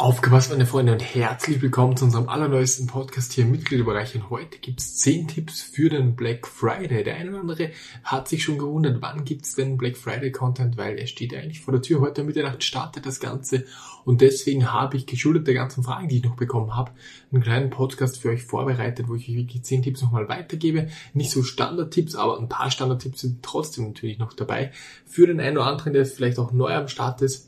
Aufgepasst, 0.00 0.52
meine 0.52 0.64
Freunde, 0.64 0.92
und 0.92 1.02
herzlich 1.02 1.60
willkommen 1.60 1.96
zu 1.96 2.04
unserem 2.04 2.28
allerneuesten 2.28 2.86
Podcast 2.86 3.32
hier 3.32 3.42
im 3.42 3.50
Mitgliederbereich. 3.50 4.14
Und 4.14 4.30
heute 4.30 4.58
gibt's 4.58 4.94
zehn 4.94 5.26
Tipps 5.26 5.60
für 5.60 5.90
den 5.90 6.14
Black 6.14 6.46
Friday. 6.46 7.02
Der 7.02 7.16
eine 7.16 7.30
oder 7.30 7.40
andere 7.40 7.70
hat 8.04 8.28
sich 8.28 8.44
schon 8.44 8.58
gewundert, 8.58 9.02
wann 9.02 9.24
gibt's 9.24 9.56
denn 9.56 9.76
Black 9.76 9.96
Friday 9.96 10.30
Content, 10.30 10.76
weil 10.76 10.98
er 10.98 11.08
steht 11.08 11.34
eigentlich 11.34 11.62
vor 11.62 11.72
der 11.72 11.82
Tür. 11.82 12.00
Heute 12.00 12.22
Mitternacht 12.22 12.62
startet 12.62 13.06
das 13.06 13.18
Ganze. 13.18 13.64
Und 14.04 14.20
deswegen 14.20 14.72
habe 14.72 14.96
ich 14.96 15.04
geschuldet 15.04 15.48
der 15.48 15.54
ganzen 15.54 15.82
Fragen, 15.82 16.08
die 16.08 16.18
ich 16.18 16.24
noch 16.24 16.36
bekommen 16.36 16.76
habe, 16.76 16.92
einen 17.32 17.42
kleinen 17.42 17.70
Podcast 17.70 18.22
für 18.22 18.28
euch 18.28 18.44
vorbereitet, 18.44 19.08
wo 19.08 19.16
ich 19.16 19.28
euch 19.28 19.34
wirklich 19.34 19.64
zehn 19.64 19.82
Tipps 19.82 20.00
nochmal 20.00 20.28
weitergebe. 20.28 20.86
Nicht 21.12 21.32
so 21.32 21.42
Standardtipps, 21.42 22.14
aber 22.14 22.38
ein 22.38 22.48
paar 22.48 22.70
Standardtipps 22.70 23.22
sind 23.22 23.42
trotzdem 23.42 23.88
natürlich 23.88 24.20
noch 24.20 24.32
dabei. 24.32 24.70
Für 25.06 25.26
den 25.26 25.40
einen 25.40 25.58
oder 25.58 25.66
anderen, 25.66 25.92
der 25.92 26.06
vielleicht 26.06 26.38
auch 26.38 26.52
neu 26.52 26.72
am 26.72 26.86
Start 26.86 27.20
ist 27.20 27.47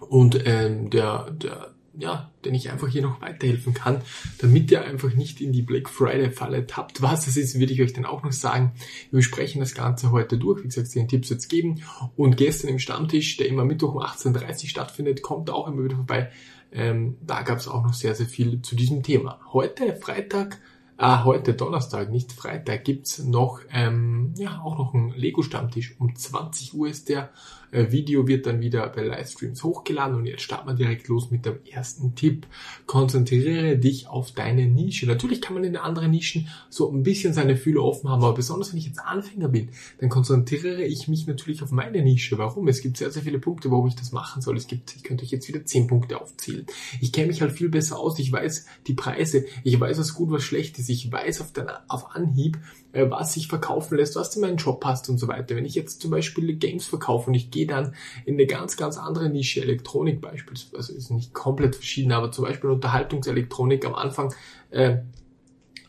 und 0.00 0.46
ähm, 0.46 0.90
der, 0.90 1.30
der, 1.30 1.74
ja, 1.98 2.30
den 2.44 2.54
ich 2.54 2.70
einfach 2.70 2.88
hier 2.88 3.02
noch 3.02 3.20
weiterhelfen 3.20 3.74
kann, 3.74 4.02
damit 4.38 4.70
ihr 4.70 4.84
einfach 4.84 5.14
nicht 5.14 5.40
in 5.40 5.52
die 5.52 5.62
Black 5.62 5.88
Friday 5.88 6.30
Falle 6.30 6.66
tappt. 6.66 7.02
Was 7.02 7.24
das 7.24 7.36
ist, 7.36 7.58
würde 7.58 7.72
ich 7.72 7.82
euch 7.82 7.92
dann 7.92 8.04
auch 8.04 8.22
noch 8.22 8.32
sagen. 8.32 8.72
Wir 9.10 9.18
besprechen 9.18 9.60
das 9.60 9.74
Ganze 9.74 10.10
heute 10.10 10.38
durch. 10.38 10.62
Wie 10.62 10.68
gesagt, 10.68 10.94
den 10.94 11.08
Tipps 11.08 11.30
jetzt 11.30 11.48
geben. 11.48 11.82
Und 12.16 12.36
gestern 12.36 12.68
im 12.68 12.78
Stammtisch, 12.78 13.36
der 13.38 13.48
immer 13.48 13.64
Mittwoch 13.64 13.94
um 13.94 14.02
18.30 14.02 14.64
Uhr 14.64 14.68
stattfindet, 14.68 15.22
kommt 15.22 15.50
auch 15.50 15.68
immer 15.68 15.84
wieder 15.84 15.96
vorbei. 15.96 16.30
Ähm, 16.72 17.16
da 17.26 17.42
gab 17.42 17.58
es 17.58 17.68
auch 17.68 17.82
noch 17.82 17.94
sehr, 17.94 18.14
sehr 18.14 18.26
viel 18.26 18.60
zu 18.60 18.76
diesem 18.76 19.02
Thema. 19.02 19.40
Heute, 19.52 19.96
Freitag, 19.96 20.58
Ah, 20.98 21.24
heute 21.24 21.52
Donnerstag, 21.52 22.10
nicht 22.10 22.32
Freitag, 22.32 22.84
gibt's 22.84 23.18
noch, 23.18 23.60
ähm, 23.70 24.32
ja, 24.38 24.62
auch 24.62 24.78
noch 24.78 24.94
einen 24.94 25.10
Lego-Stammtisch. 25.10 25.94
Um 25.98 26.16
20 26.16 26.72
Uhr 26.72 26.88
ist 26.88 27.10
der. 27.10 27.28
Äh, 27.70 27.92
Video 27.92 28.26
wird 28.26 28.46
dann 28.46 28.60
wieder 28.60 28.88
bei 28.88 29.02
Livestreams 29.02 29.62
hochgeladen 29.62 30.16
und 30.16 30.26
jetzt 30.26 30.42
starten 30.42 30.68
wir 30.68 30.74
direkt 30.74 31.08
los 31.08 31.30
mit 31.30 31.46
dem 31.46 31.58
ersten 31.70 32.14
Tipp. 32.14 32.46
Konzentriere 32.86 33.76
dich 33.76 34.08
auf 34.08 34.32
deine 34.32 34.66
Nische. 34.66 35.06
Natürlich 35.06 35.40
kann 35.40 35.54
man 35.54 35.64
in 35.64 35.76
anderen 35.76 36.10
Nischen 36.10 36.48
so 36.70 36.90
ein 36.90 37.02
bisschen 37.02 37.32
seine 37.32 37.56
Fühler 37.56 37.82
offen 37.82 38.10
haben, 38.10 38.24
aber 38.24 38.34
besonders 38.34 38.72
wenn 38.72 38.78
ich 38.78 38.86
jetzt 38.86 39.00
Anfänger 39.00 39.48
bin, 39.48 39.68
dann 40.00 40.08
konzentriere 40.08 40.82
ich 40.84 41.08
mich 41.08 41.26
natürlich 41.26 41.62
auf 41.62 41.70
meine 41.70 42.02
Nische. 42.02 42.38
Warum? 42.38 42.68
Es 42.68 42.80
gibt 42.80 42.96
sehr, 42.96 43.10
sehr 43.10 43.22
viele 43.22 43.38
Punkte, 43.38 43.70
warum 43.70 43.86
ich 43.86 43.96
das 43.96 44.12
machen 44.12 44.42
soll. 44.42 44.56
Es 44.56 44.66
gibt, 44.66 44.96
ich 44.96 45.02
könnte 45.02 45.24
euch 45.24 45.30
jetzt 45.30 45.48
wieder 45.48 45.64
10 45.64 45.86
Punkte 45.86 46.20
aufzählen. 46.20 46.66
Ich 47.00 47.12
kenne 47.12 47.28
mich 47.28 47.42
halt 47.42 47.52
viel 47.52 47.68
besser 47.68 47.98
aus. 47.98 48.18
Ich 48.18 48.32
weiß 48.32 48.66
die 48.86 48.94
Preise. 48.94 49.44
Ich 49.62 49.78
weiß, 49.78 49.98
was 49.98 50.14
gut, 50.14 50.30
was 50.30 50.42
schlecht 50.42 50.78
ist 50.78 50.86
ich 50.96 51.12
weiß 51.12 51.40
auf, 51.40 51.52
den, 51.52 51.66
auf 51.88 52.14
Anhieb, 52.14 52.58
äh, 52.92 53.08
was 53.10 53.34
sich 53.34 53.48
verkaufen 53.48 53.96
lässt, 53.96 54.16
was 54.16 54.34
in 54.34 54.42
meinen 54.42 54.56
Job 54.56 54.80
passt 54.80 55.08
und 55.08 55.18
so 55.18 55.28
weiter. 55.28 55.56
Wenn 55.56 55.64
ich 55.64 55.74
jetzt 55.74 56.00
zum 56.00 56.10
Beispiel 56.10 56.56
Games 56.56 56.86
verkaufe 56.86 57.28
und 57.28 57.34
ich 57.34 57.50
gehe 57.56 57.66
dann 57.66 57.94
in 58.26 58.34
eine 58.34 58.46
ganz, 58.46 58.76
ganz 58.76 58.98
andere 58.98 59.30
Nische, 59.30 59.62
Elektronik 59.62 60.20
beispielsweise, 60.20 60.76
also 60.76 60.92
ist 60.92 61.10
nicht 61.10 61.32
komplett 61.32 61.74
verschieden, 61.74 62.12
aber 62.12 62.30
zum 62.30 62.44
Beispiel 62.44 62.70
Unterhaltungselektronik 62.70 63.86
am 63.86 63.94
Anfang, 63.94 64.34
äh, 64.70 64.98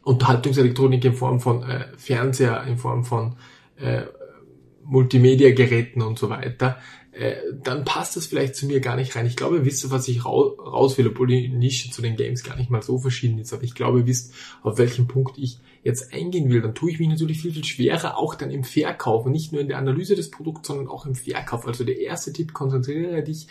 Unterhaltungselektronik 0.04 1.04
in 1.04 1.14
Form 1.14 1.40
von 1.42 1.64
äh, 1.64 1.88
Fernseher, 1.98 2.64
in 2.64 2.78
Form 2.78 3.04
von 3.04 3.36
äh, 3.76 4.04
Multimedia-Geräten 4.86 6.02
und 6.02 6.18
so 6.18 6.30
weiter, 6.30 6.78
äh, 7.12 7.36
dann 7.62 7.84
passt 7.84 8.16
das 8.16 8.28
vielleicht 8.28 8.56
zu 8.56 8.68
mir 8.68 8.80
gar 8.80 8.96
nicht 8.96 9.16
rein. 9.16 9.26
Ich 9.26 9.36
glaube, 9.36 9.58
ihr 9.58 9.66
wisst, 9.66 9.90
was 9.92 10.08
ich 10.08 10.24
raus, 10.24 10.58
raus 10.60 10.98
will, 10.98 11.08
obwohl 11.08 11.28
die 11.28 11.50
Nische 11.50 11.92
zu 11.92 12.02
den 12.02 12.16
Games 12.16 12.44
gar 12.44 12.56
nicht 12.56 12.70
mal 12.70 12.82
so 12.82 12.98
verschieden 13.00 13.40
ist. 13.40 13.52
Aber 13.54 13.64
ich 13.64 13.76
glaube, 13.76 14.00
ihr 14.00 14.08
wisst, 14.08 14.34
auf 14.62 14.78
welchen 14.78 15.08
Punkt 15.08 15.38
ich 15.38 15.60
jetzt 15.88 16.14
eingehen 16.14 16.50
will. 16.50 16.62
Dann 16.62 16.76
tue 16.76 16.92
ich 16.92 17.00
mich 17.00 17.08
natürlich 17.08 17.42
viel, 17.42 17.54
viel 17.54 17.64
schwerer, 17.64 18.18
auch 18.18 18.36
dann 18.36 18.52
im 18.52 18.64
Verkauf. 18.64 19.26
Und 19.26 19.32
nicht 19.32 19.52
nur 19.52 19.62
in 19.62 19.70
der 19.70 19.78
Analyse 19.78 20.16
des 20.16 20.30
Produkts, 20.30 20.68
sondern 20.68 20.88
auch 20.88 21.06
im 21.06 21.16
Verkauf. 21.16 21.66
Also 21.66 21.84
der 21.84 21.98
erste 22.00 22.32
Tipp, 22.34 22.54
konzentriere 22.54 23.24
dich 23.24 23.48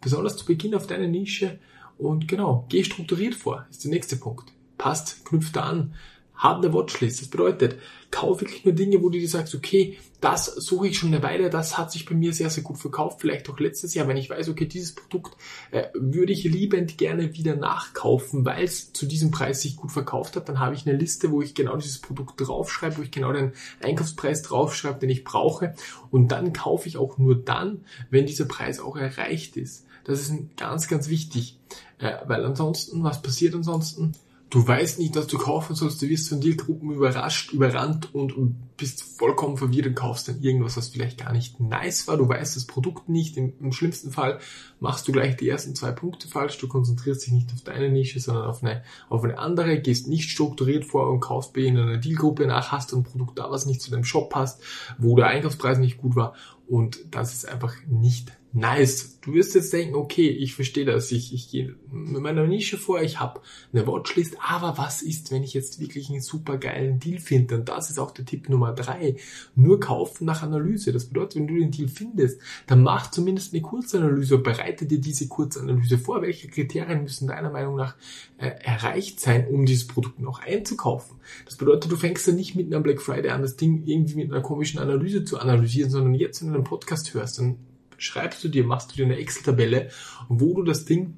besonders 0.00 0.36
zu 0.36 0.46
Beginn 0.46 0.74
auf 0.74 0.86
deine 0.86 1.08
Nische 1.08 1.58
und 1.98 2.26
genau, 2.26 2.66
geh 2.68 2.82
strukturiert 2.82 3.34
vor, 3.34 3.66
ist 3.70 3.84
der 3.84 3.90
nächste 3.90 4.16
Punkt. 4.16 4.52
Passt, 4.76 5.24
knüpft 5.24 5.54
da 5.54 5.62
an 5.62 5.94
hab 6.34 6.58
eine 6.58 6.72
Watchlist. 6.72 7.20
Das 7.20 7.28
bedeutet, 7.28 7.76
kauf 8.10 8.40
wirklich 8.40 8.64
nur 8.64 8.74
Dinge, 8.74 9.02
wo 9.02 9.08
du 9.08 9.18
dir 9.18 9.28
sagst, 9.28 9.54
okay, 9.54 9.98
das 10.20 10.46
suche 10.46 10.86
ich 10.86 10.98
schon 10.98 11.12
eine 11.12 11.22
Weile, 11.22 11.50
das 11.50 11.78
hat 11.78 11.90
sich 11.90 12.04
bei 12.04 12.14
mir 12.14 12.32
sehr, 12.32 12.48
sehr 12.48 12.62
gut 12.62 12.78
verkauft, 12.78 13.20
vielleicht 13.20 13.50
auch 13.50 13.58
letztes 13.58 13.94
Jahr, 13.94 14.06
wenn 14.06 14.16
ich 14.16 14.30
weiß, 14.30 14.48
okay, 14.48 14.66
dieses 14.66 14.94
Produkt 14.94 15.36
äh, 15.72 15.86
würde 15.94 16.32
ich 16.32 16.44
liebend 16.44 16.96
gerne 16.96 17.34
wieder 17.34 17.56
nachkaufen, 17.56 18.44
weil 18.44 18.64
es 18.64 18.92
zu 18.92 19.06
diesem 19.06 19.32
Preis 19.32 19.62
sich 19.62 19.76
gut 19.76 19.90
verkauft 19.90 20.36
hat, 20.36 20.48
dann 20.48 20.60
habe 20.60 20.76
ich 20.76 20.86
eine 20.86 20.96
Liste, 20.96 21.32
wo 21.32 21.42
ich 21.42 21.54
genau 21.54 21.76
dieses 21.76 21.98
Produkt 21.98 22.40
draufschreibe, 22.40 22.98
wo 22.98 23.02
ich 23.02 23.10
genau 23.10 23.32
den 23.32 23.52
Einkaufspreis 23.82 24.42
draufschreibe, 24.42 25.00
den 25.00 25.10
ich 25.10 25.24
brauche 25.24 25.74
und 26.12 26.28
dann 26.28 26.52
kaufe 26.52 26.86
ich 26.86 26.98
auch 26.98 27.18
nur 27.18 27.34
dann, 27.34 27.84
wenn 28.10 28.26
dieser 28.26 28.44
Preis 28.44 28.78
auch 28.78 28.96
erreicht 28.96 29.56
ist. 29.56 29.86
Das 30.04 30.20
ist 30.20 30.32
ganz, 30.56 30.86
ganz 30.86 31.08
wichtig, 31.08 31.58
äh, 31.98 32.12
weil 32.26 32.44
ansonsten, 32.44 33.02
was 33.02 33.22
passiert 33.22 33.54
ansonsten? 33.54 34.12
Du 34.52 34.68
weißt 34.68 34.98
nicht, 34.98 35.16
was 35.16 35.28
du 35.28 35.38
kaufen 35.38 35.74
sollst, 35.74 36.02
du 36.02 36.10
wirst 36.10 36.28
von 36.28 36.42
Dealgruppen 36.42 36.90
überrascht, 36.90 37.54
überrannt 37.54 38.14
und, 38.14 38.54
bist 38.76 39.02
vollkommen 39.02 39.56
verwirrt 39.56 39.86
und 39.86 39.94
kaufst 39.94 40.28
dann 40.28 40.42
irgendwas, 40.42 40.76
was 40.76 40.88
vielleicht 40.88 41.16
gar 41.16 41.32
nicht 41.32 41.58
nice 41.58 42.06
war. 42.06 42.18
Du 42.18 42.28
weißt 42.28 42.56
das 42.56 42.66
Produkt 42.66 43.08
nicht. 43.08 43.38
Im, 43.38 43.54
Im, 43.60 43.72
schlimmsten 43.72 44.10
Fall 44.10 44.40
machst 44.78 45.08
du 45.08 45.12
gleich 45.12 45.36
die 45.36 45.48
ersten 45.48 45.74
zwei 45.74 45.92
Punkte 45.92 46.28
falsch. 46.28 46.58
Du 46.58 46.68
konzentrierst 46.68 47.24
dich 47.24 47.32
nicht 47.32 47.50
auf 47.54 47.62
deine 47.62 47.88
Nische, 47.88 48.20
sondern 48.20 48.44
auf 48.44 48.62
eine, 48.62 48.82
auf 49.08 49.24
eine 49.24 49.38
andere, 49.38 49.80
gehst 49.80 50.06
nicht 50.06 50.28
strukturiert 50.28 50.84
vor 50.84 51.08
und 51.08 51.20
kaufst 51.20 51.54
bei 51.54 51.66
einer 51.66 51.96
Dealgruppe 51.96 52.46
nach, 52.46 52.72
hast 52.72 52.92
ein 52.92 53.04
Produkt 53.04 53.38
da, 53.38 53.50
was 53.50 53.64
nicht 53.64 53.80
zu 53.80 53.90
deinem 53.90 54.04
Shop 54.04 54.28
passt, 54.28 54.60
wo 54.98 55.16
der 55.16 55.28
Einkaufspreis 55.28 55.78
nicht 55.78 55.96
gut 55.96 56.14
war 56.14 56.34
und 56.66 56.98
das 57.10 57.32
ist 57.32 57.48
einfach 57.48 57.74
nicht 57.88 58.32
nice. 58.52 59.18
Du 59.20 59.34
wirst 59.34 59.54
jetzt 59.54 59.72
denken, 59.72 59.94
okay, 59.94 60.28
ich 60.28 60.54
verstehe 60.54 60.84
das, 60.84 61.12
ich, 61.12 61.32
ich 61.32 61.48
gehe 61.48 61.76
mit 61.90 62.20
meiner 62.22 62.46
Nische 62.46 62.76
vor, 62.76 63.00
ich 63.00 63.20
habe 63.20 63.40
eine 63.72 63.86
Watchlist, 63.86 64.36
aber 64.40 64.76
was 64.78 65.00
ist, 65.00 65.30
wenn 65.30 65.44
ich 65.44 65.54
jetzt 65.54 65.78
wirklich 65.80 66.10
einen 66.10 66.20
super 66.20 66.58
geilen 66.58 66.98
Deal 66.98 67.20
finde? 67.20 67.54
Und 67.54 67.68
das 67.68 67.88
ist 67.88 67.98
auch 67.98 68.10
der 68.10 68.24
Tipp 68.24 68.48
Nummer 68.48 68.72
drei. 68.72 69.16
Nur 69.54 69.78
kaufen 69.78 70.24
nach 70.24 70.42
Analyse. 70.42 70.92
Das 70.92 71.06
bedeutet, 71.06 71.36
wenn 71.36 71.46
du 71.46 71.54
den 71.54 71.70
Deal 71.70 71.88
findest, 71.88 72.40
dann 72.66 72.82
mach 72.82 73.10
zumindest 73.10 73.54
eine 73.54 73.62
Kurzanalyse 73.62 74.36
und 74.36 74.42
bereite 74.42 74.86
dir 74.86 75.00
diese 75.00 75.28
Kurzanalyse 75.28 75.98
vor. 75.98 76.20
Welche 76.22 76.48
Kriterien 76.48 77.04
müssen 77.04 77.28
deiner 77.28 77.50
Meinung 77.50 77.76
nach 77.76 77.94
äh, 78.38 78.50
erreicht 78.62 79.20
sein, 79.20 79.46
um 79.46 79.66
dieses 79.66 79.86
Produkt 79.86 80.18
noch 80.18 80.40
einzukaufen? 80.40 81.16
Das 81.44 81.56
bedeutet, 81.56 81.92
du 81.92 81.96
fängst 81.96 82.26
dann 82.26 82.36
nicht 82.36 82.56
mit 82.56 82.72
einem 82.72 82.82
Black 82.82 83.00
Friday 83.00 83.30
an, 83.30 83.42
das 83.42 83.56
Ding 83.56 83.84
irgendwie 83.86 84.16
mit 84.16 84.32
einer 84.32 84.42
komischen 84.42 84.80
Analyse 84.80 85.24
zu 85.24 85.38
analysieren, 85.38 85.90
sondern 85.90 86.14
jetzt, 86.14 86.42
wenn 86.42 86.48
du 86.48 86.54
einen 86.56 86.64
Podcast 86.64 87.14
hörst, 87.14 87.38
dann 87.38 87.56
schreibst 88.02 88.42
du 88.44 88.48
dir, 88.48 88.64
machst 88.64 88.92
du 88.92 88.96
dir 88.96 89.04
eine 89.04 89.16
Excel-Tabelle, 89.16 89.90
wo 90.28 90.54
du 90.54 90.62
das 90.62 90.84
Ding 90.84 91.16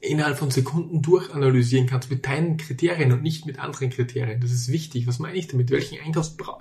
innerhalb 0.00 0.36
von 0.36 0.50
Sekunden 0.50 1.00
durchanalysieren 1.00 1.86
kannst 1.86 2.10
mit 2.10 2.26
deinen 2.26 2.56
Kriterien 2.56 3.12
und 3.12 3.22
nicht 3.22 3.46
mit 3.46 3.60
anderen 3.60 3.88
Kriterien. 3.90 4.40
Das 4.40 4.50
ist 4.50 4.70
wichtig. 4.70 5.06
Was 5.06 5.20
meine 5.20 5.36
ich 5.36 5.46
damit? 5.46 5.70
Welchen, 5.70 6.00
Einkaufspra 6.00 6.58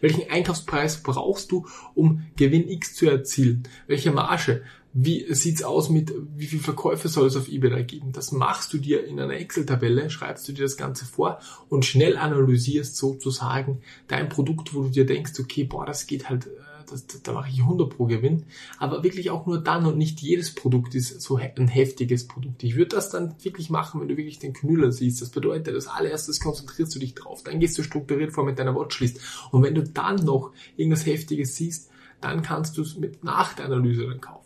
welchen 0.00 0.30
Einkaufspreis 0.30 1.02
brauchst 1.02 1.52
du, 1.52 1.66
um 1.94 2.26
Gewinn 2.36 2.68
X 2.68 2.94
zu 2.94 3.08
erzielen? 3.08 3.64
Welche 3.86 4.12
Marge? 4.12 4.62
Wie 4.92 5.32
sieht's 5.34 5.62
aus 5.62 5.88
mit, 5.88 6.12
wie 6.36 6.46
viel 6.46 6.58
Verkäufe 6.58 7.08
soll 7.08 7.28
es 7.28 7.36
auf 7.36 7.48
eBay 7.48 7.70
da 7.70 7.82
geben? 7.82 8.12
Das 8.12 8.32
machst 8.32 8.72
du 8.72 8.78
dir 8.78 9.06
in 9.06 9.20
einer 9.20 9.34
Excel-Tabelle, 9.34 10.10
schreibst 10.10 10.48
du 10.48 10.52
dir 10.52 10.64
das 10.64 10.76
Ganze 10.76 11.04
vor 11.04 11.38
und 11.68 11.84
schnell 11.84 12.16
analysierst 12.16 12.96
sozusagen 12.96 13.82
dein 14.08 14.28
Produkt, 14.28 14.74
wo 14.74 14.82
du 14.82 14.88
dir 14.88 15.06
denkst, 15.06 15.38
okay, 15.38 15.62
boah, 15.62 15.86
das 15.86 16.08
geht 16.08 16.28
halt 16.28 16.46
äh, 16.46 16.50
das, 16.90 17.06
da 17.22 17.32
mache 17.32 17.50
ich 17.50 17.60
100 17.60 17.96
pro 17.96 18.06
Gewinn, 18.06 18.46
aber 18.78 19.02
wirklich 19.02 19.30
auch 19.30 19.46
nur 19.46 19.62
dann 19.62 19.86
und 19.86 19.96
nicht 19.96 20.20
jedes 20.20 20.54
Produkt 20.54 20.94
ist 20.94 21.20
so 21.20 21.36
ein 21.36 21.68
heftiges 21.68 22.26
Produkt. 22.26 22.62
Ich 22.62 22.74
würde 22.74 22.96
das 22.96 23.10
dann 23.10 23.34
wirklich 23.42 23.70
machen, 23.70 24.00
wenn 24.00 24.08
du 24.08 24.16
wirklich 24.16 24.38
den 24.38 24.52
Knüller 24.52 24.92
siehst. 24.92 25.22
Das 25.22 25.30
bedeutet, 25.30 25.74
als 25.74 25.86
allererstes 25.86 26.40
konzentrierst 26.40 26.94
du 26.94 26.98
dich 26.98 27.14
drauf, 27.14 27.42
dann 27.42 27.60
gehst 27.60 27.78
du 27.78 27.82
strukturiert 27.82 28.32
vor 28.32 28.44
mit 28.44 28.58
deiner 28.58 28.74
Watchlist 28.74 29.20
und 29.50 29.62
wenn 29.62 29.74
du 29.74 29.82
dann 29.82 30.16
noch 30.16 30.52
irgendwas 30.76 31.06
Heftiges 31.06 31.56
siehst, 31.56 31.90
dann 32.20 32.42
kannst 32.42 32.76
du 32.76 32.82
es 32.82 32.96
mit 32.96 33.24
nach 33.24 33.54
der 33.54 33.66
Analyse 33.66 34.06
dann 34.06 34.20
kaufen. 34.20 34.39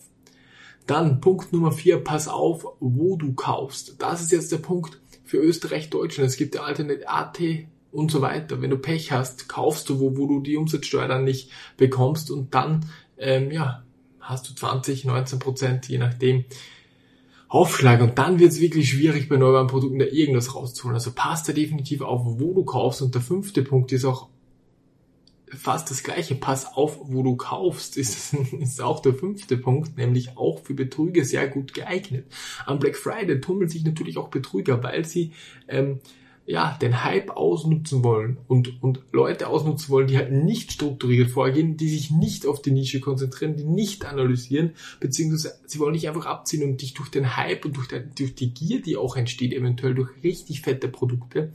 Dann 0.86 1.20
Punkt 1.20 1.52
Nummer 1.52 1.72
vier, 1.72 1.98
pass 1.98 2.28
auf, 2.28 2.66
wo 2.80 3.16
du 3.16 3.32
kaufst. 3.32 3.96
Das 3.98 4.20
ist 4.20 4.32
jetzt 4.32 4.52
der 4.52 4.58
Punkt 4.58 5.00
für 5.24 5.38
Österreich, 5.38 5.90
Deutschland. 5.90 6.28
Es 6.28 6.36
gibt 6.36 6.54
ja 6.54 6.62
Alternate 6.62 7.08
AT, 7.08 7.40
und 7.94 8.10
so 8.10 8.20
weiter. 8.20 8.60
Wenn 8.60 8.70
du 8.70 8.76
Pech 8.76 9.12
hast, 9.12 9.48
kaufst 9.48 9.88
du 9.88 10.00
wo, 10.00 10.16
wo 10.16 10.26
du 10.26 10.40
die 10.40 10.56
Umsatzsteuer 10.56 11.08
dann 11.08 11.24
nicht 11.24 11.50
bekommst 11.76 12.30
und 12.30 12.52
dann, 12.54 12.86
ähm, 13.16 13.50
ja, 13.50 13.84
hast 14.20 14.50
du 14.50 14.54
20, 14.54 15.04
19 15.04 15.38
Prozent, 15.38 15.88
je 15.88 15.98
nachdem, 15.98 16.44
Aufschlag 17.48 18.00
und 18.00 18.18
dann 18.18 18.40
wird 18.40 18.50
es 18.50 18.60
wirklich 18.60 18.90
schwierig 18.90 19.28
bei 19.28 19.36
Neuwarenprodukten 19.36 20.00
da 20.00 20.06
irgendwas 20.06 20.56
rauszuholen. 20.56 20.96
Also 20.96 21.12
passt 21.14 21.48
da 21.48 21.52
definitiv 21.52 22.00
auf, 22.00 22.22
wo 22.24 22.52
du 22.52 22.64
kaufst 22.64 23.00
und 23.00 23.14
der 23.14 23.22
fünfte 23.22 23.62
Punkt 23.62 23.92
ist 23.92 24.04
auch 24.04 24.28
fast 25.54 25.90
das 25.90 26.02
gleiche. 26.02 26.34
Pass 26.34 26.66
auf, 26.76 26.98
wo 27.02 27.22
du 27.22 27.36
kaufst, 27.36 27.96
ist, 27.96 28.34
ist 28.60 28.80
auch 28.80 29.00
der 29.00 29.14
fünfte 29.14 29.56
Punkt, 29.56 29.96
nämlich 29.96 30.36
auch 30.36 30.60
für 30.60 30.74
Betrüger 30.74 31.24
sehr 31.24 31.48
gut 31.48 31.74
geeignet. 31.74 32.26
Am 32.66 32.78
Black 32.78 32.96
Friday 32.96 33.40
tummeln 33.40 33.68
sich 33.68 33.84
natürlich 33.84 34.18
auch 34.18 34.28
Betrüger, 34.28 34.82
weil 34.82 35.04
sie 35.04 35.32
ähm, 35.68 36.00
ja, 36.46 36.76
den 36.80 37.02
Hype 37.02 37.30
ausnutzen 37.30 38.04
wollen 38.04 38.36
und, 38.48 38.82
und 38.82 39.00
Leute 39.12 39.48
ausnutzen 39.48 39.88
wollen, 39.88 40.06
die 40.06 40.18
halt 40.18 40.30
nicht 40.30 40.72
strukturiert 40.72 41.30
vorgehen, 41.30 41.76
die 41.76 41.88
sich 41.88 42.10
nicht 42.10 42.46
auf 42.46 42.60
die 42.60 42.70
Nische 42.70 43.00
konzentrieren, 43.00 43.56
die 43.56 43.64
nicht 43.64 44.04
analysieren, 44.04 44.74
beziehungsweise 45.00 45.54
sie 45.66 45.78
wollen 45.78 45.92
nicht 45.92 46.06
einfach 46.06 46.26
abziehen 46.26 46.62
und 46.62 46.82
dich 46.82 46.92
durch 46.92 47.08
den 47.08 47.36
Hype 47.36 47.64
und 47.64 47.76
durch, 47.76 47.88
die, 47.88 48.02
durch 48.16 48.34
die 48.34 48.52
Gier, 48.52 48.82
die 48.82 48.96
auch 48.96 49.16
entsteht, 49.16 49.54
eventuell 49.54 49.94
durch 49.94 50.10
richtig 50.22 50.60
fette 50.60 50.88
Produkte, 50.88 51.52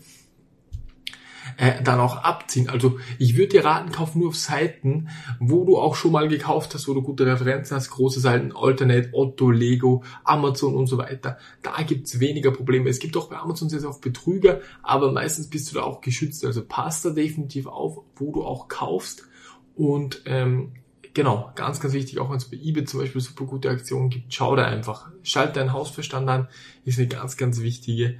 äh, 1.58 1.82
dann 1.84 2.00
auch 2.00 2.18
abziehen. 2.18 2.70
Also 2.70 3.00
ich 3.18 3.38
würde 3.38 3.50
dir 3.50 3.66
raten, 3.66 3.92
kauf 3.92 4.16
nur 4.16 4.30
auf 4.30 4.36
Seiten, 4.36 5.10
wo 5.40 5.66
du 5.66 5.78
auch 5.78 5.96
schon 5.96 6.12
mal 6.12 6.28
gekauft 6.28 6.74
hast, 6.74 6.88
wo 6.88 6.94
du 6.94 7.02
gute 7.02 7.26
Referenzen 7.26 7.76
hast, 7.76 7.90
große 7.90 8.20
Seiten, 8.20 8.52
Alternate, 8.56 9.10
Otto, 9.14 9.52
Lego, 9.52 10.04
Amazon 10.24 10.76
und 10.76 10.88
so 10.88 10.98
weiter. 10.98 11.38
Da 11.62 11.82
gibt's 11.84 12.20
weniger 12.20 12.52
Probleme. 12.52 12.90
Es 12.90 13.00
gibt 13.00 13.18
auch 13.18 13.30
bei 13.30 13.38
Amazon 13.38 13.70
sehr, 13.70 13.80
sehr 13.80 13.90
oft 13.90 14.02
Betrüger, 14.02 14.62
aber 14.84 15.12
meistens 15.12 15.50
bist 15.50 15.72
du 15.72 15.76
da 15.76 15.84
auch 15.84 16.02
geschützt. 16.02 16.46
Also 16.46 16.64
passt 16.66 17.06
da 17.06 17.10
definitiv 17.12 17.68
auf, 17.68 18.00
wo 18.16 18.32
du 18.32 18.44
auch 18.44 18.68
kaufst. 18.68 19.28
Und 19.76 20.24
ähm, 20.26 20.74
genau, 21.14 21.52
ganz, 21.56 21.80
ganz 21.80 21.94
wichtig, 21.94 22.20
auch 22.20 22.30
wenn 22.30 22.38
es 22.38 22.46
bei 22.46 22.58
eBay 22.58 22.86
zum 22.86 23.00
Beispiel 23.00 23.22
super 23.22 23.46
gute 23.46 23.70
Aktionen 23.70 24.10
gibt, 24.10 24.34
schau 24.34 24.56
da 24.56 24.66
einfach. 24.66 25.10
Schalt 25.24 25.56
deinen 25.56 25.74
Hausverstand 25.74 26.30
an, 26.30 26.48
ist 26.86 27.00
eine 27.00 27.08
ganz, 27.08 27.38
ganz 27.38 27.62
wichtige 27.62 28.18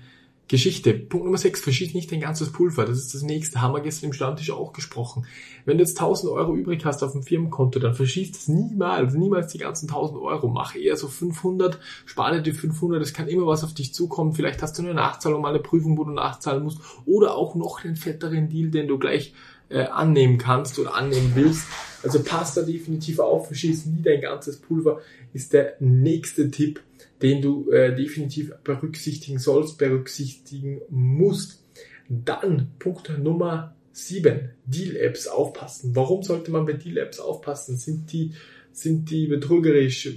Geschichte. 0.50 0.96
Punkt 0.96 1.26
Nummer 1.26 1.38
6, 1.38 1.62
verschieß 1.62 1.94
nicht 1.94 2.12
dein 2.12 2.22
ganzes 2.22 2.52
Pulver. 2.52 2.84
Das 2.86 2.98
ist 2.98 3.14
das 3.14 3.22
nächste. 3.22 3.62
Haben 3.62 3.76
wir 3.76 3.82
gestern 3.82 4.08
im 4.08 4.14
Stammtisch 4.14 4.50
auch 4.50 4.74
gesprochen. 4.74 5.28
Wenn 5.64 5.78
du 5.78 5.84
jetzt 5.84 6.00
1000 6.00 6.34
Euro 6.34 6.56
übrig 6.56 6.84
hast 6.86 7.04
auf 7.04 7.12
dem 7.12 7.22
Firmenkonto, 7.22 7.80
dann 7.80 7.94
verschieß 7.94 8.32
das 8.32 8.48
niemals, 8.48 9.14
niemals 9.14 9.52
die 9.52 9.60
ganzen 9.60 9.88
1000 9.88 10.20
Euro. 10.20 10.48
Mach 10.48 10.76
eher 10.76 10.98
so 10.98 11.08
500, 11.08 11.80
spare 12.06 12.42
dir 12.42 12.56
500, 12.56 13.00
es 13.02 13.14
kann 13.14 13.28
immer 13.28 13.46
was 13.46 13.64
auf 13.64 13.76
dich 13.76 13.94
zukommen. 13.94 14.34
Vielleicht 14.34 14.64
hast 14.64 14.78
du 14.78 14.82
eine 14.82 14.96
Nachzahlung, 14.96 15.42
mal 15.42 15.50
eine 15.50 15.60
Prüfung, 15.60 15.98
wo 16.00 16.04
du 16.04 16.12
nachzahlen 16.12 16.64
musst. 16.64 16.80
Oder 17.06 17.36
auch 17.36 17.54
noch 17.54 17.86
einen 17.86 17.96
fetteren 17.96 18.50
Deal, 18.50 18.72
den 18.72 18.88
du 18.88 18.98
gleich 18.98 19.34
äh, 19.70 19.84
annehmen 19.84 20.40
kannst 20.40 20.80
oder 20.80 20.96
annehmen 20.96 21.34
willst. 21.36 21.68
Also 22.02 22.24
passt 22.24 22.58
da 22.58 22.64
definitiv 22.64 23.20
auf, 23.20 23.48
verschieß 23.48 23.86
nie 23.86 24.02
dein 24.02 24.22
ganzes 24.22 24.58
Pulver, 24.58 25.00
ist 25.32 25.54
der 25.54 25.76
nächste 25.80 26.50
Tipp 26.50 26.82
den 27.22 27.42
du 27.42 27.70
äh, 27.72 27.96
definitiv 27.96 28.54
berücksichtigen 28.64 29.40
sollst, 29.40 29.78
berücksichtigen 29.78 30.82
musst. 30.90 31.64
Dann 32.08 32.72
Punkt 32.80 33.12
Nummer 33.20 33.76
7, 33.92 34.50
Deal-Apps 34.66 35.28
aufpassen. 35.28 35.96
Warum 35.96 36.24
sollte 36.24 36.52
man 36.52 36.66
bei 36.66 36.74
Deal-Apps 36.74 37.20
aufpassen? 37.20 37.78
Sind 37.78 38.12
die, 38.14 38.34
sind 38.72 39.10
die 39.12 39.28
betrügerisch? 39.28 40.10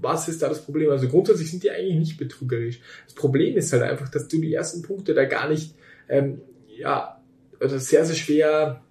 Was 0.00 0.28
ist 0.28 0.42
da 0.42 0.48
das 0.48 0.64
Problem? 0.64 0.90
Also 0.90 1.08
grundsätzlich 1.08 1.50
sind 1.50 1.62
die 1.62 1.70
eigentlich 1.70 1.98
nicht 1.98 2.18
betrügerisch. 2.18 2.80
Das 3.06 3.14
Problem 3.14 3.56
ist 3.56 3.72
halt 3.72 3.82
einfach, 3.82 4.08
dass 4.08 4.28
du 4.28 4.40
die 4.40 4.52
ersten 4.52 4.82
Punkte 4.82 5.14
da 5.14 5.24
gar 5.24 5.48
nicht, 5.48 5.74
ähm, 6.08 6.40
ja, 6.76 7.22
oder 7.60 7.78
sehr, 7.78 8.04
sehr 8.04 8.16
schwer 8.16 8.82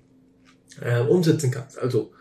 äh, 0.81 1.01
umsetzen 1.01 1.51
kannst. 1.51 1.77
Also 1.77 2.11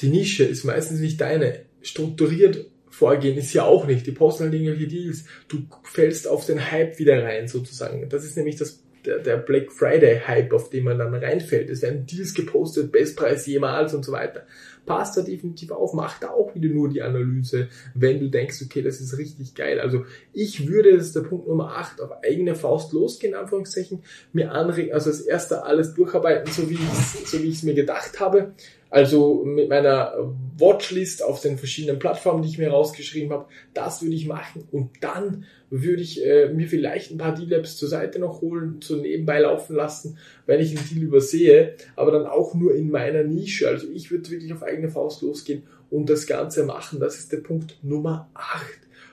die 0.00 0.08
Nische 0.08 0.44
ist 0.44 0.64
meistens 0.64 1.00
nicht 1.00 1.20
deine. 1.20 1.66
Strukturiert 1.82 2.66
vorgehen 2.96 3.36
ist 3.36 3.52
ja 3.52 3.64
auch 3.64 3.86
nicht. 3.86 4.06
Die 4.06 4.12
posten 4.12 4.44
halt 4.44 4.54
irgendwelche 4.54 4.88
Deals. 4.88 5.24
Du 5.48 5.66
fällst 5.82 6.26
auf 6.26 6.46
den 6.46 6.70
Hype 6.70 6.98
wieder 6.98 7.22
rein, 7.22 7.46
sozusagen. 7.46 8.08
Das 8.08 8.24
ist 8.24 8.38
nämlich 8.38 8.56
das, 8.56 8.82
der, 9.04 9.18
der 9.18 9.36
Black 9.36 9.70
Friday 9.70 10.22
Hype, 10.26 10.52
auf 10.54 10.70
den 10.70 10.84
man 10.84 10.98
dann 10.98 11.14
reinfällt. 11.14 11.68
Es 11.68 11.82
werden 11.82 12.06
Deals 12.06 12.32
gepostet, 12.32 12.92
Bestpreis 12.92 13.46
jemals 13.46 13.92
und 13.92 14.02
so 14.02 14.12
weiter. 14.12 14.46
Passt 14.86 15.16
da 15.16 15.22
definitiv 15.22 15.72
auf, 15.72 15.92
mach 15.92 16.18
da 16.18 16.30
auch 16.30 16.54
wieder 16.54 16.68
nur 16.68 16.88
die 16.88 17.02
Analyse, 17.02 17.68
wenn 17.94 18.20
du 18.20 18.28
denkst, 18.28 18.62
okay, 18.64 18.82
das 18.82 19.00
ist 19.00 19.18
richtig 19.18 19.54
geil. 19.54 19.80
Also 19.80 20.04
ich 20.32 20.68
würde, 20.68 20.96
das 20.96 21.08
ist 21.08 21.16
der 21.16 21.22
Punkt 21.22 21.48
Nummer 21.48 21.76
8, 21.76 22.00
auf 22.00 22.10
eigene 22.24 22.54
Faust 22.54 22.92
losgehen, 22.92 23.34
Anführungszeichen, 23.34 24.02
mir 24.32 24.52
anregen, 24.52 24.94
also 24.94 25.10
als 25.10 25.20
erster 25.20 25.66
alles 25.66 25.94
durcharbeiten, 25.94 26.50
so 26.52 26.70
wie 26.70 26.74
ich 26.74 27.28
so 27.28 27.36
es 27.36 27.62
mir 27.62 27.74
gedacht 27.74 28.20
habe 28.20 28.54
also 28.90 29.44
mit 29.44 29.68
meiner 29.68 30.14
Watchlist 30.58 31.22
auf 31.22 31.40
den 31.40 31.58
verschiedenen 31.58 31.98
Plattformen, 31.98 32.42
die 32.42 32.48
ich 32.48 32.58
mir 32.58 32.70
rausgeschrieben 32.70 33.32
habe, 33.32 33.46
das 33.74 34.02
würde 34.02 34.14
ich 34.14 34.26
machen 34.26 34.66
und 34.70 34.90
dann 35.00 35.44
würde 35.68 36.02
ich 36.02 36.24
äh, 36.24 36.48
mir 36.50 36.68
vielleicht 36.68 37.10
ein 37.10 37.18
paar 37.18 37.34
D-Labs 37.34 37.76
zur 37.76 37.88
Seite 37.88 38.20
noch 38.20 38.40
holen, 38.40 38.78
so 38.80 38.94
nebenbei 38.96 39.40
laufen 39.40 39.74
lassen, 39.74 40.18
wenn 40.46 40.60
ich 40.60 40.76
einen 40.76 40.88
Deal 40.88 41.02
übersehe, 41.02 41.74
aber 41.96 42.12
dann 42.12 42.26
auch 42.26 42.54
nur 42.54 42.76
in 42.76 42.90
meiner 42.90 43.24
Nische. 43.24 43.68
Also 43.68 43.88
ich 43.92 44.12
würde 44.12 44.30
wirklich 44.30 44.52
auf 44.52 44.62
eigene 44.62 44.75
Faust 44.88 45.22
losgehen 45.22 45.64
und 45.90 46.08
das 46.08 46.26
Ganze 46.26 46.64
machen. 46.64 47.00
Das 47.00 47.18
ist 47.18 47.32
der 47.32 47.38
Punkt 47.38 47.78
Nummer 47.82 48.30
8. 48.34 48.64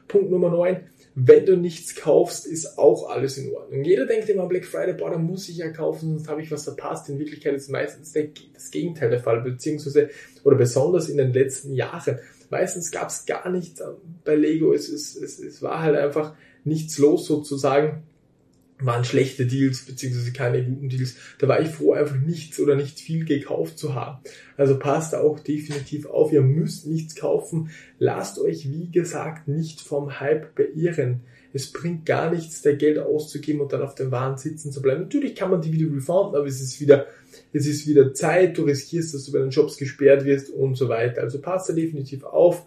Punkt 0.07 0.31
Nummer 0.31 0.49
9 0.49 0.81
wenn 1.15 1.45
du 1.45 1.55
nichts 1.55 1.95
kaufst, 1.95 2.47
ist 2.47 2.77
auch 2.79 3.09
alles 3.09 3.37
in 3.37 3.53
Ordnung. 3.53 3.83
Jeder 3.83 4.07
denkt 4.07 4.29
immer 4.29 4.47
Black 4.47 4.65
Friday, 4.65 4.93
boah, 4.93 5.11
dann 5.11 5.23
muss 5.23 5.47
ich 5.47 5.57
ja 5.57 5.69
kaufen, 5.69 6.09
sonst 6.09 6.27
habe 6.27 6.41
ich 6.41 6.51
was 6.51 6.63
verpasst. 6.63 7.07
In 7.09 7.19
Wirklichkeit 7.19 7.53
ist 7.53 7.69
meistens 7.69 8.11
das 8.11 8.71
Gegenteil 8.71 9.11
der 9.11 9.19
Fall, 9.19 9.41
beziehungsweise, 9.41 10.09
oder 10.43 10.57
besonders 10.57 11.09
in 11.09 11.17
den 11.17 11.31
letzten 11.31 11.73
Jahren. 11.73 12.17
Meistens 12.49 12.91
gab 12.91 13.09
es 13.09 13.25
gar 13.25 13.49
nichts 13.49 13.81
bei 14.25 14.35
Lego. 14.35 14.73
Es, 14.73 14.89
ist, 14.89 15.15
es, 15.15 15.39
es 15.39 15.61
war 15.61 15.81
halt 15.81 15.95
einfach 15.95 16.35
nichts 16.63 16.97
los 16.97 17.27
sozusagen 17.27 18.03
waren 18.85 19.05
schlechte 19.05 19.45
Deals 19.45 19.85
beziehungsweise 19.85 20.31
keine 20.33 20.63
guten 20.63 20.89
Deals. 20.89 21.15
Da 21.39 21.47
war 21.47 21.61
ich 21.61 21.69
froh, 21.69 21.93
einfach 21.93 22.15
nichts 22.15 22.59
oder 22.59 22.75
nicht 22.75 22.99
viel 22.99 23.25
gekauft 23.25 23.77
zu 23.77 23.95
haben. 23.95 24.19
Also 24.57 24.77
passt 24.77 25.15
auch 25.15 25.39
definitiv 25.39 26.05
auf, 26.05 26.31
ihr 26.31 26.41
müsst 26.41 26.87
nichts 26.87 27.15
kaufen. 27.15 27.69
Lasst 27.99 28.39
euch, 28.39 28.69
wie 28.71 28.89
gesagt, 28.91 29.47
nicht 29.47 29.81
vom 29.81 30.19
Hype 30.19 30.55
beirren. 30.55 31.21
Es 31.55 31.71
bringt 31.71 32.07
gar 32.07 32.31
nichts, 32.31 32.63
der 32.63 32.75
Geld 32.75 32.97
auszugeben 32.97 33.61
und 33.61 33.71
dann 33.71 33.83
auf 33.83 33.93
dem 33.93 34.11
Waren 34.11 34.37
sitzen 34.37 34.71
zu 34.71 34.81
bleiben. 34.81 35.03
Natürlich 35.03 35.35
kann 35.35 35.51
man 35.51 35.61
die 35.61 35.71
wieder 35.71 35.95
refunden, 35.95 36.35
aber 36.35 36.47
es 36.47 36.59
ist 36.59 36.81
wieder, 36.81 37.05
es 37.53 37.67
ist 37.67 37.87
wieder 37.87 38.13
Zeit, 38.13 38.57
du 38.57 38.63
riskierst, 38.63 39.13
dass 39.13 39.25
du 39.25 39.31
bei 39.31 39.39
den 39.39 39.51
Jobs 39.51 39.77
gesperrt 39.77 40.25
wirst 40.25 40.49
und 40.49 40.75
so 40.75 40.89
weiter. 40.89 41.21
Also 41.21 41.39
passt 41.39 41.69
da 41.69 41.73
definitiv 41.73 42.23
auf. 42.23 42.65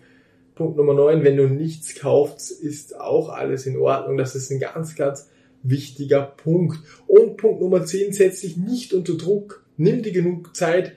Punkt 0.55 0.77
Nummer 0.77 0.95
9, 0.95 1.25
wenn 1.25 1.37
du 1.37 1.49
nichts 1.49 1.97
kaufst, 1.97 2.51
ist 2.51 2.99
auch 2.99 3.29
alles 3.29 3.67
in 3.67 3.77
Ordnung. 3.77 4.17
Das 4.17 4.35
ist 4.35 4.51
ein 4.51 4.61
ganz, 4.61 4.95
ganz 4.95 5.29
wichtiger 5.71 6.23
Punkt. 6.23 6.79
Und 7.07 7.37
Punkt 7.37 7.61
Nummer 7.61 7.85
10, 7.85 8.13
setz 8.13 8.41
dich 8.41 8.57
nicht 8.57 8.93
unter 8.93 9.15
Druck. 9.15 9.65
Nimm 9.77 10.03
dir 10.03 10.13
genug 10.13 10.57
Zeit. 10.57 10.97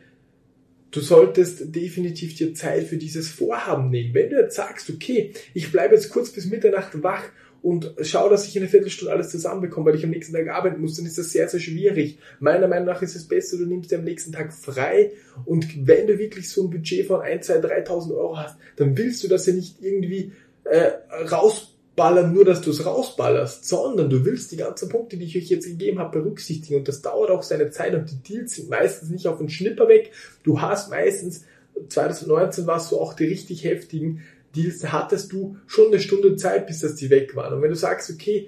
Du 0.92 1.02
solltest 1.02 1.76
definitiv 1.76 2.36
dir 2.36 2.54
Zeit 2.56 2.86
für 2.86 2.98
dieses 2.98 3.30
Vorhaben 3.30 3.90
nehmen. 3.90 4.14
Wenn 4.14 4.30
du 4.30 4.38
jetzt 4.38 4.56
sagst, 4.56 4.90
okay, 4.90 5.34
ich 5.54 5.72
bleibe 5.72 5.94
jetzt 5.94 6.10
kurz 6.10 6.32
bis 6.32 6.48
Mitternacht 6.48 7.04
wach 7.04 7.24
und 7.62 7.94
schau, 8.02 8.30
dass 8.30 8.48
ich 8.48 8.56
in 8.56 8.64
einer 8.64 8.72
Viertelstunde 8.72 9.14
alles 9.14 9.30
zusammenbekomme, 9.30 9.88
weil 9.88 9.98
ich 9.98 10.04
am 10.04 10.10
nächsten 10.10 10.34
Tag 10.34 10.48
arbeiten 10.48 10.82
muss, 10.82 10.96
dann 10.96 11.06
ist 11.06 11.18
das 11.18 11.32
sehr, 11.32 11.48
sehr 11.48 11.60
schwierig. 11.60 12.18
Meiner 12.40 12.68
Meinung 12.68 12.88
nach 12.88 13.02
ist 13.02 13.16
es 13.16 13.28
besser, 13.28 13.58
du 13.58 13.66
nimmst 13.66 13.92
dir 13.92 14.00
am 14.00 14.06
nächsten 14.06 14.32
Tag 14.32 14.54
frei 14.54 15.12
und 15.46 15.88
wenn 15.88 16.08
du 16.08 16.18
wirklich 16.18 16.50
so 16.50 16.64
ein 16.64 16.70
Budget 16.70 17.06
von 17.06 17.22
1, 17.22 17.46
2, 17.46 17.60
3.000 17.60 18.16
Euro 18.16 18.38
hast, 18.38 18.58
dann 18.78 18.98
willst 18.98 19.24
du 19.24 19.28
das 19.28 19.46
ja 19.46 19.54
nicht 19.54 19.82
irgendwie 19.82 20.32
äh, 20.64 20.92
raus 21.30 21.76
ballern, 22.00 22.34
nur 22.34 22.46
dass 22.46 22.62
du 22.62 22.72
es 22.72 22.86
rausballerst, 22.86 23.68
sondern 23.68 24.10
du 24.10 24.24
willst 24.24 24.54
die 24.54 24.58
ganzen 24.58 24.88
Punkte, 24.88 25.18
die 25.18 25.26
ich 25.26 25.36
euch 25.36 25.50
jetzt 25.50 25.68
gegeben 25.68 26.00
habe, 26.00 26.22
berücksichtigen. 26.22 26.78
Und 26.78 26.88
das 26.88 27.02
dauert 27.02 27.30
auch 27.30 27.44
seine 27.44 27.72
Zeit 27.72 27.94
und 27.94 28.10
die 28.10 28.24
Deals 28.24 28.56
sind 28.56 28.70
meistens 28.70 29.10
nicht 29.10 29.28
auf 29.28 29.40
den 29.40 29.50
Schnipper 29.50 29.90
weg. 29.90 30.12
Du 30.44 30.62
hast 30.62 30.90
meistens, 30.90 31.44
2019 31.90 32.66
warst 32.68 32.94
du 32.94 33.00
auch 33.00 33.14
die 33.14 33.26
richtig 33.26 33.66
heftigen 33.66 34.24
Deals, 34.56 34.90
hattest 34.94 35.34
du 35.34 35.58
schon 35.68 35.88
eine 35.88 36.00
Stunde 36.00 36.38
Zeit, 36.38 36.68
bis 36.68 36.80
das 36.80 36.96
die 36.96 37.10
weg 37.10 37.36
waren. 37.36 37.54
Und 37.54 37.62
wenn 37.62 37.70
du 37.70 37.76
sagst, 37.76 38.10
okay, 38.10 38.48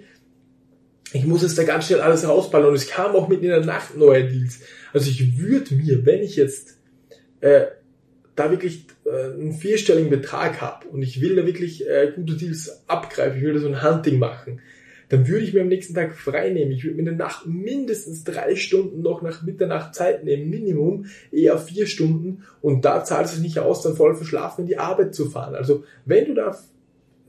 ich 1.11 1.25
muss 1.25 1.41
jetzt 1.41 1.57
da 1.57 1.63
ganz 1.63 1.87
schnell 1.87 1.99
alles 1.99 2.25
rausballern 2.25 2.69
und 2.69 2.75
es 2.75 2.87
kam 2.87 3.17
auch 3.17 3.27
mitten 3.27 3.43
in 3.43 3.49
der 3.49 3.65
Nacht 3.65 3.97
neue 3.97 4.29
Deals. 4.29 4.59
Also 4.93 5.09
ich 5.09 5.37
würde 5.37 5.75
mir, 5.75 6.05
wenn 6.05 6.21
ich 6.21 6.37
jetzt 6.37 6.77
äh, 7.41 7.65
da 8.41 8.51
wirklich 8.51 8.85
äh, 9.05 9.33
einen 9.33 9.53
vierstelligen 9.53 10.09
Betrag 10.09 10.61
habe 10.61 10.87
und 10.87 11.01
ich 11.01 11.21
will 11.21 11.35
da 11.35 11.45
wirklich 11.45 11.87
äh, 11.87 12.11
gute 12.15 12.35
Deals 12.35 12.83
abgreifen, 12.87 13.37
ich 13.37 13.43
will 13.43 13.53
da 13.53 13.59
so 13.59 13.67
ein 13.67 13.83
Hunting 13.83 14.19
machen, 14.19 14.61
dann 15.09 15.27
würde 15.27 15.43
ich 15.43 15.53
mir 15.53 15.61
am 15.61 15.67
nächsten 15.67 15.93
Tag 15.93 16.15
frei 16.15 16.51
nehmen. 16.51 16.71
Ich 16.71 16.85
würde 16.85 16.95
mir 16.95 16.99
in 16.99 17.05
der 17.05 17.15
Nacht 17.15 17.45
mindestens 17.45 18.23
drei 18.23 18.55
Stunden 18.55 19.01
noch 19.01 19.21
nach 19.21 19.41
Mitternacht 19.43 19.93
Zeit 19.93 20.23
nehmen, 20.23 20.49
Minimum, 20.49 21.07
eher 21.33 21.57
vier 21.57 21.85
Stunden 21.85 22.43
und 22.61 22.85
da 22.85 23.03
zahlt 23.03 23.25
es 23.25 23.33
sich 23.33 23.41
nicht 23.41 23.59
aus, 23.59 23.81
dann 23.81 23.97
voll 23.97 24.15
verschlafen 24.15 24.61
in 24.61 24.67
die 24.67 24.77
Arbeit 24.77 25.13
zu 25.13 25.29
fahren. 25.29 25.53
Also 25.53 25.83
wenn 26.05 26.27
du 26.27 26.33
da 26.33 26.57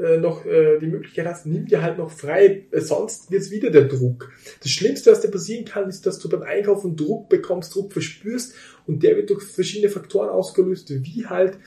äh, 0.03 0.19
noch 0.19 0.45
äh, 0.45 0.79
die 0.79 0.87
Möglichkeit 0.87 1.27
hast, 1.27 1.47
nimm 1.47 1.67
dir 1.67 1.83
halt 1.83 1.99
noch 1.99 2.11
frei, 2.11 2.67
äh, 2.71 2.81
sonst 2.81 3.31
wird's 3.31 3.51
wieder 3.51 3.71
der 3.71 3.85
Druck. 3.85 4.33
Das 4.61 4.71
Schlimmste, 4.71 5.13
was 5.13 5.21
dir 5.21 5.31
passieren 5.31 5.65
kann, 5.65 5.89
ist, 5.89 6.07
dass 6.07 6.19
du 6.19 6.29
beim 6.29 6.43
Einkaufen 6.43 6.97
Druck 6.97 7.29
bekommst, 7.29 7.75
Druck 7.75 7.93
verspürst 7.93 8.55
und 8.87 9.03
der 9.03 9.17
wird 9.17 9.31
durch 9.31 9.45
verschiedene 9.45 9.91
Faktoren 9.91 10.29
ausgelöst, 10.29 10.91
wie 10.91 11.27
halt 11.27 11.59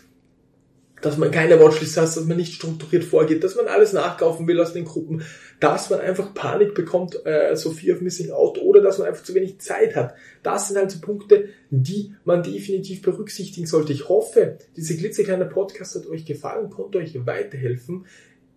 dass 1.05 1.17
man 1.17 1.29
keine 1.29 1.59
Watchlist 1.59 1.97
hat, 1.97 2.05
dass 2.05 2.25
man 2.25 2.35
nicht 2.35 2.55
strukturiert 2.55 3.03
vorgeht, 3.03 3.43
dass 3.43 3.55
man 3.55 3.67
alles 3.67 3.93
nachkaufen 3.93 4.47
will 4.47 4.59
aus 4.59 4.73
den 4.73 4.85
Gruppen, 4.85 5.21
dass 5.59 5.91
man 5.91 5.99
einfach 5.99 6.33
Panik 6.33 6.73
bekommt, 6.73 7.23
äh, 7.25 7.55
so 7.55 7.69
Fear 7.69 7.97
of 7.97 8.01
Missing 8.01 8.31
Out 8.31 8.57
oder 8.57 8.81
dass 8.81 8.97
man 8.97 9.07
einfach 9.07 9.23
zu 9.23 9.35
wenig 9.35 9.59
Zeit 9.59 9.95
hat. 9.95 10.15
Das 10.41 10.67
sind 10.67 10.77
halt 10.77 10.89
so 10.89 10.99
Punkte, 11.01 11.49
die 11.69 12.15
man 12.23 12.41
definitiv 12.41 13.03
berücksichtigen 13.03 13.67
sollte. 13.67 13.93
Ich 13.93 14.09
hoffe, 14.09 14.57
diese 14.75 14.97
klitzekleine 14.97 15.45
Podcast 15.45 15.93
hat 15.93 16.07
euch 16.07 16.25
gefallen, 16.25 16.71
konnte 16.71 16.97
euch 16.97 17.13
weiterhelfen. 17.23 18.07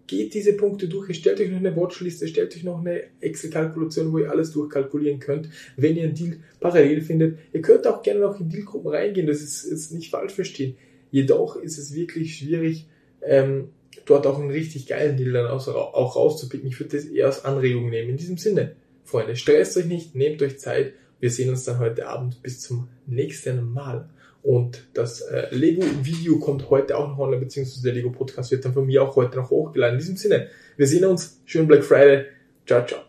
geht 0.07 0.33
diese 0.33 0.55
Punkte 0.55 0.89
durch, 0.89 1.15
stellt 1.19 1.39
euch 1.41 1.51
noch 1.51 1.59
eine 1.59 1.77
Watchliste, 1.77 2.29
stellt 2.29 2.57
euch 2.57 2.65
noch 2.65 2.81
eine 2.81 3.03
Excel-Kalkulation, 3.21 4.11
wo 4.11 4.21
ihr 4.21 4.31
alles 4.31 4.53
durchkalkulieren 4.53 5.21
könnt, 5.21 5.51
wenn 5.77 5.97
ihr 5.97 6.05
einen 6.05 6.15
Deal 6.15 6.39
parallel 6.61 7.03
findet. 7.03 7.39
Ihr 7.53 7.61
könnt 7.61 7.87
auch 7.87 8.03
gerne 8.03 8.21
noch 8.21 8.41
in 8.41 8.49
Dealgruppen 8.49 8.91
reingehen, 8.91 9.27
das 9.27 9.43
ist, 9.43 9.65
ist 9.65 9.93
nicht 9.93 10.11
falsch 10.11 10.33
verstehen. 10.33 10.79
Jedoch 11.11 11.57
ist 11.57 11.79
es 11.79 11.95
wirklich 11.95 12.37
schwierig, 12.37 12.87
ähm, 13.23 13.71
dort 14.05 14.27
auch 14.27 14.39
einen 14.39 14.51
richtig 14.51 14.87
geilen 14.87 15.17
Deal 15.17 15.33
dann 15.33 15.47
auch, 15.47 15.67
auch 15.69 16.17
rauszupicken. 16.17 16.69
Ich 16.69 16.79
würde 16.79 16.97
das 16.97 17.07
eher 17.07 17.27
als 17.27 17.45
Anregung 17.45 17.91
nehmen. 17.91 18.11
In 18.11 18.17
diesem 18.17 18.37
Sinne, 18.37 18.77
Freunde, 19.05 19.37
stresst 19.37 19.77
euch 19.77 19.87
nicht, 19.87 20.15
nehmt 20.15 20.43
euch 20.43 20.59
Zeit. 20.59 20.93
Wir 21.21 21.31
sehen 21.31 21.51
uns 21.51 21.65
dann 21.65 21.79
heute 21.79 22.07
Abend 22.07 22.43
bis 22.43 22.61
zum 22.61 22.89
nächsten 23.07 23.73
Mal. 23.73 24.09
Und 24.43 24.87
das 24.95 25.21
äh, 25.23 25.49
Lego-Video 25.51 26.39
kommt 26.39 26.71
heute 26.71 26.97
auch 26.97 27.09
noch 27.09 27.19
online, 27.19 27.43
beziehungsweise 27.43 27.83
der 27.83 27.95
Lego-Podcast 27.95 28.51
wird 28.51 28.65
dann 28.65 28.73
von 28.73 28.87
mir 28.87 29.03
auch 29.03 29.17
heute 29.17 29.37
noch 29.37 29.51
hochgeladen. 29.51 29.95
In 29.95 30.01
diesem 30.01 30.17
Sinne, 30.17 30.49
wir 30.77 30.87
sehen 30.87 31.05
uns. 31.05 31.41
Schönen 31.45 31.67
Black 31.67 31.85
Friday. 31.85 32.27
Ciao, 32.67 32.87
ciao. 32.87 33.01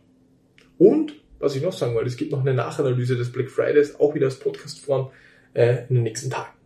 Und, 0.78 1.14
was 1.40 1.56
ich 1.56 1.62
noch 1.62 1.74
sagen 1.74 1.94
wollte, 1.94 2.10
es 2.10 2.18
gibt 2.18 2.32
noch 2.32 2.42
eine 2.42 2.54
Nachanalyse 2.54 3.16
des 3.16 3.32
Black 3.32 3.50
Fridays, 3.50 4.00
auch 4.00 4.16
wieder 4.16 4.26
als 4.26 4.40
Podcast-Form, 4.40 5.12
äh, 5.54 5.84
in 5.90 5.96
den 5.96 6.04
nächsten 6.04 6.30
Tagen. 6.30 6.59